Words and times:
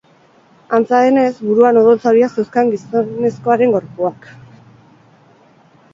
Antza 0.77 1.01
denez, 1.07 1.33
buruan 1.49 1.77
odol 1.83 2.01
zauriak 2.07 2.33
zeuzkan 2.39 2.73
gizonezkoaren 2.77 3.77
gorpuak. 3.77 4.29